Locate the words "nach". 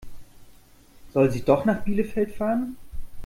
1.63-1.83